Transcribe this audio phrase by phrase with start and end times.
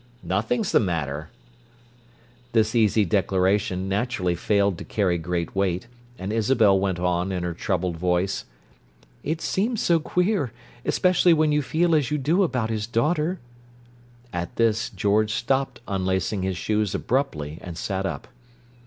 [0.23, 1.29] "Nothing's the matter."
[2.53, 5.85] This easy declaration naturally failed to carry great weight,
[6.17, 8.45] and Isabel went on, in her troubled voice,
[9.23, 10.51] "It seems so queer,
[10.83, 13.39] especially when you feel as you do about his daughter."
[14.33, 18.27] At this, George stopped unlacing his shoes abruptly, and sat up.